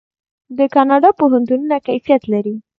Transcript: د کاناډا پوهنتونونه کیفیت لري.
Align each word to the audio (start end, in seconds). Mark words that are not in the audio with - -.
د 0.57 0.59
کاناډا 0.73 1.09
پوهنتونونه 1.19 1.75
کیفیت 1.87 2.21
لري. 2.33 2.55